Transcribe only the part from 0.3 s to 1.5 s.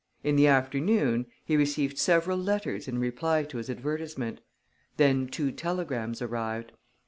the afternoon,